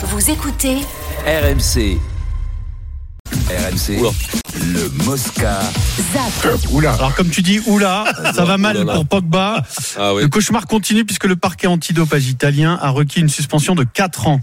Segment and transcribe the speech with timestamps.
[0.00, 0.76] Vous écoutez
[1.26, 1.98] RMC.
[3.50, 3.98] RMC.
[4.54, 5.58] Le Mosca.
[6.12, 6.54] ZAP.
[6.70, 6.92] Oula.
[6.92, 9.64] Alors comme tu dis, oula, ça va mal pour Pogba.
[9.98, 10.12] Ah.
[10.16, 14.40] Le cauchemar continue puisque le parquet antidopage italien a requis une suspension de 4 ans.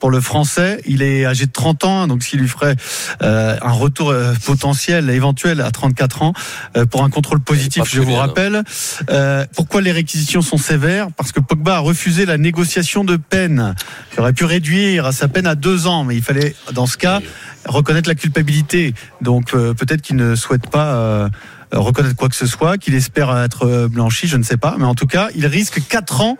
[0.00, 2.76] Pour le français, il est âgé de 30 ans, donc ce qui lui ferait
[3.22, 6.32] euh, un retour euh, potentiel, éventuel à 34 ans,
[6.76, 8.62] euh, pour un contrôle positif, je vous bien, rappelle.
[9.10, 11.08] Euh, pourquoi les réquisitions sont sévères?
[11.16, 13.74] Parce que Pogba a refusé la négociation de peine.
[14.12, 17.20] Il aurait pu réduire sa peine à deux ans, mais il fallait, dans ce cas,
[17.66, 18.94] reconnaître la culpabilité.
[19.20, 21.28] Donc peut-être qu'il ne souhaite pas
[21.72, 24.76] reconnaître quoi que ce soit, qu'il espère être blanchi, je ne sais pas.
[24.78, 26.38] Mais en tout cas, il risque 4 ans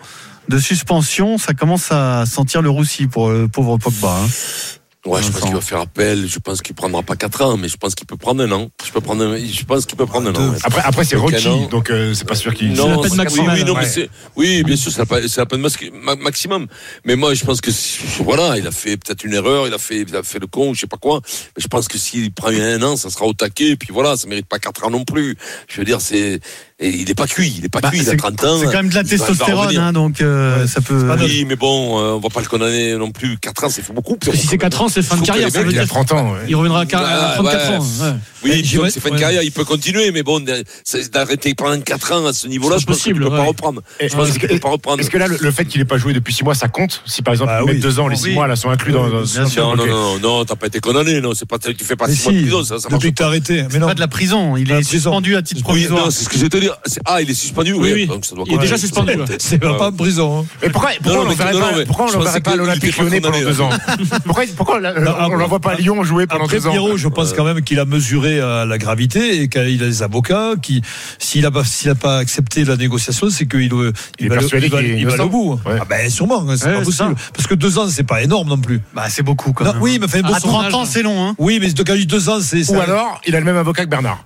[0.49, 1.39] de suspension.
[1.39, 4.17] Ça commence à sentir le roussi pour le pauvre Pogba.
[4.23, 4.29] hein.
[5.07, 6.27] Ouais, je pense qu'il va faire appel.
[6.29, 8.69] Je pense qu'il prendra pas 4 ans, mais je pense qu'il peut prendre un an.
[8.85, 10.51] Je peux prendre un- je pense qu'il peut prendre un an.
[10.53, 10.59] ouais.
[10.65, 12.73] Après, après c'est Rocky, donc euh, c'est pas sûr qu'il.
[12.75, 13.55] Non, la peine c'est- maximale.
[13.55, 13.89] Oui, oui, non, mais Ouais.
[13.89, 16.67] c'est- oui, bien sûr, c'est la, peine- c'est la peine masque- ma- maximum.
[17.07, 17.71] Mais moi, je pense que
[18.23, 20.75] voilà, il a fait peut-être une erreur, il a fait, il a fait le con,
[20.75, 21.21] je sais pas quoi.
[21.57, 23.77] Mais je pense que s'il prend un an, ça sera au taquet.
[23.77, 25.37] Puis voilà, ça mérite pas 4 ans non plus.
[25.69, 26.41] Je veux dire, c'est,
[26.81, 28.59] et il est pas cuit, il est pas Bah, cuit, il a c'est 30 ans.
[28.61, 31.09] c'est quand même de la testostérone, hein, donc euh, ça peut.
[31.21, 33.37] Oui, mais bon, euh, on va pas le condamner non plus.
[33.39, 34.17] 4 ans, c'est beaucoup.
[34.17, 35.47] Parce que si c'est 4 ans, c'est fin de carrière.
[35.47, 36.33] les Ça veut Il a dire 30 ans.
[36.35, 36.39] ouais.
[36.49, 37.77] il reviendra à quar- à Ah, 34 ouais.
[37.77, 37.81] ans.
[37.81, 38.13] ouais.
[38.45, 40.39] Oui, j'imagine- c'est fin de carrière, il peut continuer, mais bon,
[41.13, 43.45] d'arrêter pendant 4 ans à ce niveau-là, C'est je pense qu'il possible, ne peut pas
[43.49, 43.83] reprendre.
[43.99, 45.01] Et- Je pense Est-ce qu'il que, ne peut pas reprendre.
[45.01, 47.23] est-ce que là, le, fait qu'il ait pas joué depuis 6 mois, ça compte Si
[47.23, 47.79] par exemple, Bah oui.
[47.81, 48.35] 2 ans, les 6 Oui.
[48.35, 49.09] mois là sont inclus dans.
[49.09, 49.25] dans-.
[49.57, 52.15] Non, non, non, non, t'as pas été condamné, non, c'est pas, tu fais pas Mais
[52.15, 53.65] 6 mois de prison, ça, depuis que t'as arrêté.
[53.73, 53.89] Mais non.
[53.89, 54.91] pas de la prison, il est prison.
[54.91, 56.05] suspendu à titre provisoire.
[56.05, 56.79] non, c'est ce que te dire.
[57.05, 57.93] Ah, il est suspendu, Oui, oui.
[57.95, 58.07] oui.
[58.07, 59.13] Donc ça doit Il est déjà suspendu.
[59.39, 59.77] C'est Ouais.
[59.79, 60.41] pas en prison.
[60.41, 60.47] hein.
[60.63, 63.61] Mais pourquoi, pourquoi Non, on mais- l'enverrait non, pas, mais on l'Olympique lyonnais pendant 2
[63.61, 63.71] ans
[64.25, 67.09] Pourquoi, pourquoi la- Non, on l'envoie pas à Lyon jouer pendant 2 ans Pierrot, je
[67.09, 70.83] pense quand même qu'il a mesuré euh, la gravité et qu'il a des avocats qui,
[71.19, 74.81] s'il a pas, s'il a pas accepté la négociation, c'est qu'il euh, Il est va,
[74.83, 75.25] innocent.
[75.25, 75.61] au bout.
[75.67, 75.79] Ouais.
[75.81, 77.15] Ah ben sûrement, hein, c'est pas possible.
[77.35, 78.81] Parce que deux ans, c'est pas énorme non plus.
[78.95, 79.77] Bah c'est beaucoup quand même.
[79.81, 80.87] oui, mais enfin, à bon, son 30 âge, ans, hein.
[80.89, 81.29] c'est long.
[81.29, 81.35] Hein.
[81.39, 82.69] Oui, mais de quand deux ans, c'est.
[82.71, 84.25] Ou alors, il a le même avocat que Bernard.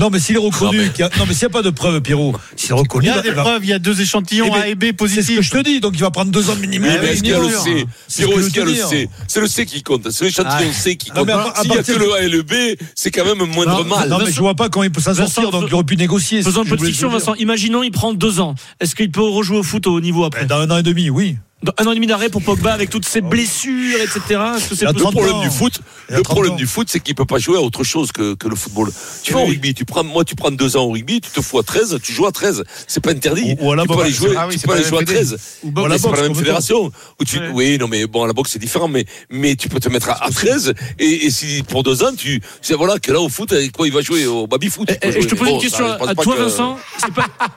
[0.00, 1.52] Non, mais s'il est reconnu, Non, mais- qu'il y a- non, mais s'il n'y a
[1.52, 3.68] pas de preuve, Pierrot, s'il est Il reconnu, y a il des va- preuves, il
[3.68, 5.40] y a deux échantillons Eh ben, A et B c'est ce que positifs.
[5.42, 6.88] je te dis, donc il va prendre deux ans minimum.
[6.90, 7.54] Mais oui, est-ce qu'il y a bien le.
[7.54, 7.86] C
[8.24, 8.76] Pierrot, est-ce qu'il y a veux le.
[8.88, 10.10] C C'est le C qui compte.
[10.10, 10.72] C'est l'échantillon Ah.
[10.72, 11.26] C qui compte.
[11.26, 12.52] mais à- à S'il y a que le A et le B,
[12.94, 14.08] c'est quand même moindre mal.
[14.08, 16.42] Non, mais je vois pas comment il peut s'en sortir, donc il aurait pu négocier.
[16.42, 17.26] Faisons un c'est peu ce de que je fiction, voulais dire.
[17.26, 17.40] Vincent.
[17.40, 18.54] Imaginons, il prend deux ans.
[18.80, 21.10] Est-ce qu'il peut rejouer au foot au niveau après Ben, Dans un an et demi,
[21.10, 21.36] oui.
[21.78, 24.18] Un an et demi d'arrêt pour Pogba avec toutes ses blessures, etc.
[24.56, 25.42] Est-ce que Le possible 30 problème ans.
[25.42, 26.56] du foot, le 30 problème ans.
[26.56, 28.90] du foot, c'est qu'il peut pas jouer à autre chose que, que le football.
[29.22, 29.50] Tu vas au Oui.
[29.50, 31.98] rugby, tu prends, moi, tu prends deux ans au rugby, tu te fous à 13,
[32.02, 32.64] tu joues à 13.
[32.86, 33.56] C'est pas interdit.
[33.60, 34.06] Ou- ou à la tu peux boxe.
[34.06, 35.12] aller jouer, Ah oui, tu peux pas aller la jouer à fédé.
[35.12, 35.36] 13.
[35.64, 36.90] Ou à la pas la même fédération.
[37.20, 37.48] Où tu, Ouais.
[37.52, 40.08] oui, non, mais bon, à la boxe, c'est différent, mais, mais tu peux te mettre
[40.08, 43.28] à, à 13, et, et si pour deux ans, tu, c'est voilà, que là, au
[43.28, 44.26] foot, avec quoi il va jouer?
[44.26, 44.88] Au baby foot.
[44.90, 46.78] Et, et- et je te pose une question à, à toi, Vincent.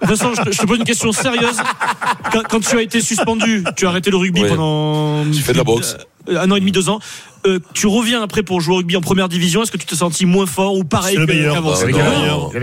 [0.02, 1.56] Vincent, je te, pose une question sérieuse.
[2.50, 4.50] Quand tu as été suspendu, tu as arrêté le rugby Ouais.
[4.50, 5.24] pendant.
[5.32, 5.96] J'ai fait de la boxe.
[6.30, 7.00] euh, Un an et demi, deux ans.
[7.46, 9.62] Euh, tu reviens après pour jouer au rugby en première division.
[9.64, 11.54] Est-ce que tu t'es senti moins fort ou pareil que- meilleur.
[11.56, 11.84] qu'avant Ah,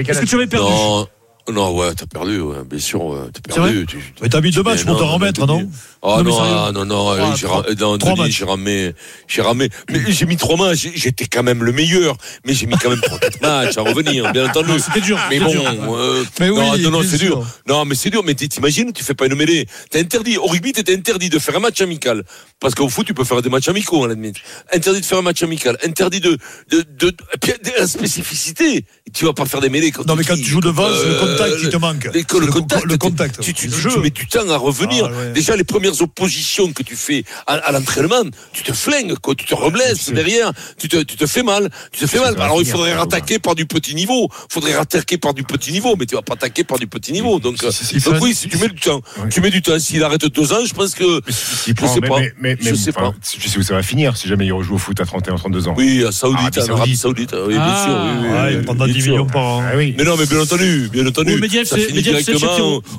[0.09, 1.07] Est-ce que tu avais perdu Non,
[1.53, 3.87] non, ouais, t'as perdu, ouais, bien sûr, ouais, t'as perdu.
[3.87, 5.69] Tu- Mais t'as mis deux matchs pour t'en remettre, non
[6.03, 8.95] Ah Non, ah, non, non, Trois, j'ai ramé,
[9.27, 9.69] j'ai ramé.
[9.91, 13.01] Mais j'ai mis trois matchs, j'étais quand même le meilleur, mais j'ai mis quand même
[13.01, 14.79] trois, quatre matchs à revenir, bien entendu.
[14.79, 15.19] C'était dur.
[15.29, 15.63] Mais bon, dur.
[15.95, 17.45] euh, Mais oui, non, non, non, c'est dur.
[17.67, 18.23] Non, mais c'est dur.
[18.25, 19.67] Mais t'imagines, tu fais pas une mêlée.
[19.91, 20.37] T'es interdit.
[20.39, 22.25] Au rugby, t'étais interdit de faire un match amical.
[22.61, 24.37] Parce qu'au foot, tu peux faire des matchs amicaux, à la limite.
[24.73, 25.77] Interdit de faire un match amical.
[25.85, 26.37] Interdit de,
[26.71, 28.85] de, de, puis, la spécificité.
[29.13, 31.61] Tu vas pas faire des mêlées quand Non, mais quand tu joues le Euh, contact
[31.63, 32.05] qui te manque.
[32.15, 33.41] le, co- contact, Le contact.
[33.41, 33.69] tu,
[34.01, 35.11] mets du temps à revenir.
[35.13, 35.27] Ah.
[35.33, 39.35] Déjà, les premières oppositions que tu fais à, l'entraînement, tu te flingues, quoi.
[39.35, 40.53] Tu te reblesses derrière.
[40.79, 41.71] Tu te, tu te fais mal.
[41.93, 42.35] Tu te fais mal.
[42.41, 44.29] Alors, il faudrait rattaquer par du petit niveau.
[44.49, 47.39] faudrait rattaquer par du petit niveau, mais tu vas pas attaquer par du petit niveau.
[47.41, 47.71] Donc, euh,
[48.21, 49.79] oui, si tu mets du temps, tu mets du temps.
[49.79, 52.21] S'il arrête deux ans, je pense que, Je sais pas.
[52.61, 53.13] Je sais pas.
[53.39, 55.69] Je sais où ça va finir si jamais il rejoue au foot à 31, 32
[55.69, 55.75] ans.
[55.77, 57.35] oui, à Saoudite, en Arabie Saoudite.
[57.47, 57.95] Oui, bien Ah, sûr.
[57.95, 59.13] Oui, oui, Ouais, oui, pendant bien 10 sûr.
[59.13, 59.63] millions par an.
[59.65, 59.77] Ah.
[59.77, 61.20] Mais non, mais bien entendu, bien entendu.
[61.25, 62.39] Mediev, ça finit directement.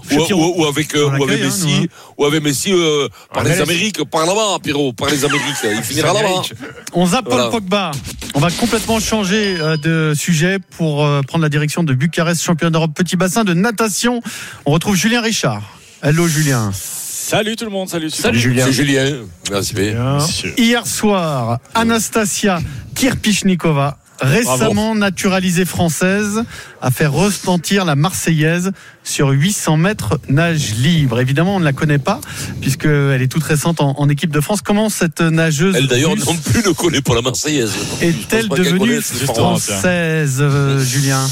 [0.09, 1.87] Chez ou, ou- avec, euh, hein, Messi, nous,
[2.17, 3.69] ou avec Messi euh, par les Amérique.
[3.69, 5.43] Amériques, par là-bas, Pierrot, par les Amériques.
[5.63, 6.19] Il finira là-bas.
[6.27, 6.53] Amérique.
[6.93, 7.43] On zappe Voilà.
[7.49, 7.91] Paul Pogba.
[8.33, 12.69] On va complètement changer euh, de sujet pour euh, prendre la direction de Bucarest, champion
[12.69, 14.21] d'Europe petit bassin de natation.
[14.65, 15.61] On retrouve Julien Richard.
[16.03, 16.71] Hello Julien.
[16.73, 18.09] Salut tout le monde, salut.
[18.09, 18.65] Salut Julien.
[18.65, 19.17] C'est Julien.
[19.51, 20.47] Merci.
[20.57, 22.59] Hier soir, Anastasia
[22.95, 26.43] Kirpichnikova, récemment naturalisée française,
[26.81, 28.71] a fait retentir la Marseillaise
[29.03, 31.19] sur 800 mètres nage libre.
[31.19, 32.21] Évidemment, on ne la connaît pas,
[32.61, 34.61] puisqu'elle est toute récente en, en équipe de France.
[34.61, 37.73] Comment cette nageuse Elle d'ailleurs non plus ne connaît pas la Marseillaise.
[38.01, 41.27] est-elle devenue française, euh, Julien?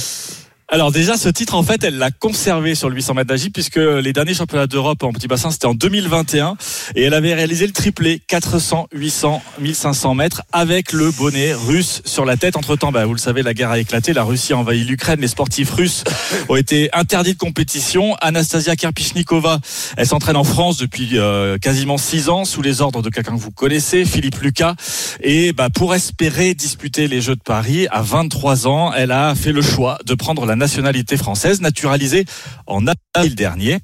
[0.72, 3.78] Alors déjà, ce titre, en fait, elle l'a conservé sur le 800 mètres d'Agip puisque
[3.78, 6.58] les derniers championnats d'Europe en petit bassin, c'était en 2021
[6.96, 12.24] et elle avait réalisé le triplé 400, 800, 1500 mètres avec le bonnet russe sur
[12.24, 12.56] la tête.
[12.56, 15.20] Entre temps, bah, vous le savez, la guerre a éclaté, la Russie a envahi l'Ukraine,
[15.22, 16.04] les sportifs russes
[16.50, 18.16] ont été interdits de compétition.
[18.22, 19.62] Anastasia Kerpichnikova,
[19.98, 23.42] elle s'entraîne en France depuis euh, quasiment six ans sous les ordres de quelqu'un que
[23.42, 24.76] vous connaissez, Philippe Lucas.
[25.22, 29.52] Et bah, pour espérer disputer les Jeux de Paris à 23 ans, elle a fait
[29.52, 32.26] le choix de prendre la nationalité française, naturalisée
[32.68, 32.86] en
[33.16, 33.80] avril dernier.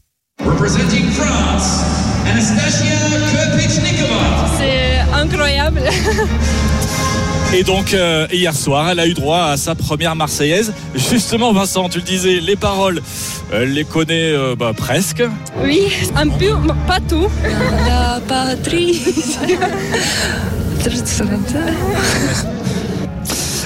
[4.57, 5.81] C'est incroyable.
[7.54, 10.74] Et donc euh, hier soir, elle a eu droit à sa première Marseillaise.
[10.94, 13.01] Justement, Vincent, tu le disais, les paroles,
[13.54, 15.24] elle les connaît euh, bah, presque.
[15.63, 15.83] Oui,
[16.16, 16.54] un peu,
[16.86, 17.27] pas tout.
[17.88, 19.00] La patrie.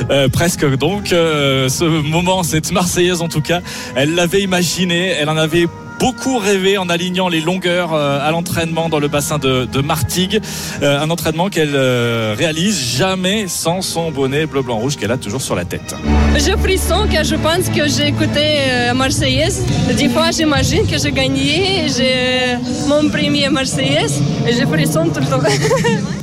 [0.09, 3.61] Euh, presque donc euh, ce moment, cette Marseillaise en tout cas,
[3.95, 5.67] elle l'avait imaginé, elle en avait
[5.99, 10.39] beaucoup rêvé en alignant les longueurs euh, à l'entraînement dans le bassin de, de Martigues,
[10.81, 15.55] un entraînement qu'elle réalise jamais sans son bonnet bleu blanc rouge qu'elle a toujours sur
[15.55, 15.95] la tête.
[16.35, 19.65] Je frisson que je pense que j'ai écouté Marseillaise.
[19.97, 21.87] Des fois, j'imagine que j'ai gagné.
[21.89, 22.57] J'ai
[22.87, 25.41] mon premier Marseillaise et je frisson tout le temps.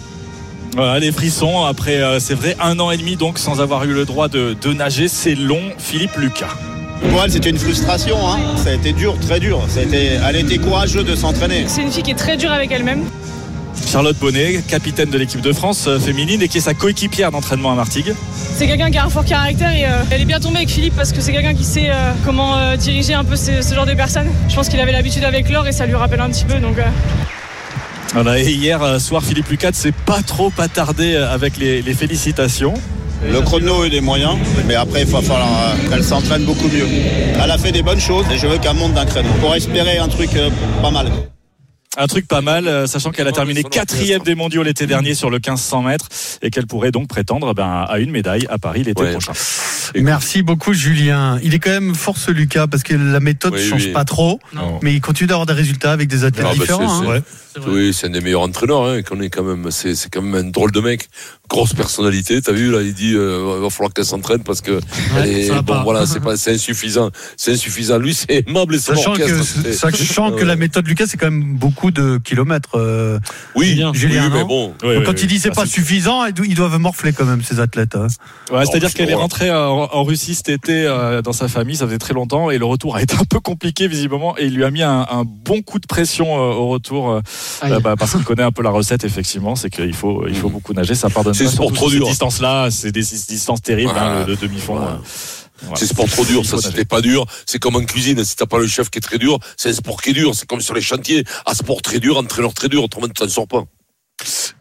[0.76, 3.94] Voilà, les frissons après, euh, c'est vrai, un an et demi donc sans avoir eu
[3.94, 5.62] le droit de, de nager, c'est long.
[5.78, 6.54] Philippe Lucas.
[7.10, 8.16] Pour elle, c'était une frustration.
[8.28, 8.38] Hein.
[8.62, 9.62] Ça a été dur, très dur.
[9.68, 10.18] Ça a été...
[10.28, 11.64] Elle était courageuse de s'entraîner.
[11.66, 13.04] C'est une fille qui est très dure avec elle-même.
[13.86, 17.72] Charlotte Bonnet, capitaine de l'équipe de France euh, féminine et qui est sa coéquipière d'entraînement
[17.72, 18.14] à Martigues.
[18.34, 20.94] C'est quelqu'un qui a un fort caractère et euh, elle est bien tombée avec Philippe
[20.96, 23.86] parce que c'est quelqu'un qui sait euh, comment euh, diriger un peu ce, ce genre
[23.86, 24.28] de personnes.
[24.48, 26.58] Je pense qu'il avait l'habitude avec Laure et ça lui rappelle un petit peu.
[26.58, 26.82] Donc, euh,
[28.14, 31.94] Voilà, et hier euh, soir, Philippe Lucas s'est pas trop attardé euh, avec les, les
[31.94, 32.74] félicitations.
[33.30, 34.36] Le chrono, est moyen,
[34.66, 36.86] mais après, il va falloir euh, qu'elle s'entraîne beaucoup mieux.
[37.42, 39.98] Elle a fait des bonnes choses et je veux qu'elle monte d'un créneau pour espérer
[39.98, 40.50] un truc euh,
[40.82, 41.10] pas mal.
[41.98, 45.30] Un truc pas mal, euh, sachant qu'elle a terminé quatrième des mondiaux l'été dernier sur
[45.30, 46.08] le 1500 mètres
[46.42, 49.12] et qu'elle pourrait donc prétendre ben, à une médaille à Paris l'été Ouais.
[49.12, 49.32] prochain.
[49.94, 51.38] Merci beaucoup Julien.
[51.42, 53.92] Il est quand même fort ce Lucas parce que la méthode ne Oui, change oui.
[53.92, 54.78] pas trop, Non.
[54.82, 57.02] mais il continue d'avoir des résultats avec des athlètes Ah, bah, différents.
[57.02, 57.22] c'est- hein.
[57.54, 59.70] c'est- Oui, c'est un des meilleurs entraîneurs hein, qu'on est quand même.
[59.70, 61.08] C'est c'est quand même un drôle de mec,
[61.48, 62.42] grosse personnalité.
[62.42, 64.78] T'as vu là, il dit euh, il va falloir qu'elle s'entraîne parce que
[65.24, 65.82] est- bon pas.
[65.82, 67.96] voilà, c'est pas c'est insuffisant, c'est insuffisant.
[67.98, 71.54] Lui, c'est aimable et Sachant que, c'est- sachant que la méthode Lucas, c'est quand même
[71.56, 72.76] beaucoup de kilomètres.
[72.76, 73.18] euh.
[73.54, 74.26] oui, Julien.
[74.30, 74.74] Oui, mais bon.
[74.82, 77.42] Donc, quand il dit c'est Ah, pas suffisant, ils do- ils doivent morfler quand même
[77.42, 77.96] ces athlètes.
[77.96, 78.08] hein.
[78.50, 81.86] C'est-à-dire qu'elle est rentrée euh, en, en Russie cet été euh, dans sa famille, ça
[81.86, 84.64] faisait très longtemps et le retour a été un peu compliqué visiblement et il lui
[84.64, 87.20] a mis un, un bon coup de pression euh, au retour euh,
[87.64, 90.48] euh, bah, parce qu'il connaît un peu la recette effectivement, c'est qu'il faut il faut
[90.50, 91.50] beaucoup nager, ça pardonne C'est pas.
[91.50, 92.04] sport surtout trop dur.
[92.06, 94.20] Ces distances-là, c'est des distances terribles, Voilà.
[94.20, 94.74] hein, le, le demi-fond.
[94.76, 95.00] Voilà.
[95.74, 97.24] C'est sport trop dur, ça c'était pas dur.
[97.46, 99.72] C'est comme en cuisine, si t'as pas le chef qui est très dur, c'est un
[99.72, 100.34] sport qui est dur.
[100.34, 101.24] C'est comme sur les chantiers.
[101.46, 103.64] Ah, sport très dur, entraîneur très dur, autrement tu t'en sors pas.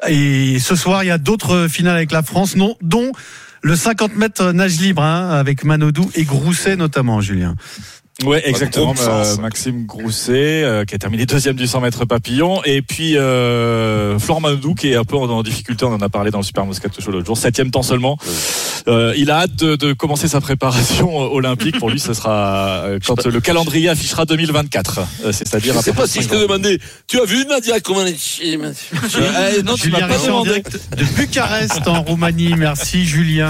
[0.08, 3.12] Et ce soir, il y a d'autres finales avec la France, non, dont
[3.66, 7.56] le 50 mètres nage libre hein, avec Manodou et Grousset notamment, Julien.
[8.24, 8.94] Ouais, exactement.
[8.98, 12.62] Euh, Maxime Grousset, euh, qui a terminé deuxième du 100 mètres papillon.
[12.64, 15.84] Et puis, euh, Florent Manodou, qui est un peu en, en difficulté.
[15.84, 17.38] On en a parlé dans le Super Moscato Show l'autre jour.
[17.38, 18.18] Septième temps seulement.
[18.88, 21.78] Euh, il a hâte de, de commencer sa préparation olympique.
[21.78, 25.00] Pour lui, ce sera quand le calendrier affichera 2024.
[25.26, 28.14] Euh, C'est-à-dire Je sais pas si je te demandais, tu as vu Nadia comment elle
[28.14, 30.50] est chiée, Euh, non, tu Julien m'as pas demandé.
[30.52, 32.54] direct de Bucarest en Roumanie.
[32.58, 33.44] Merci Julien.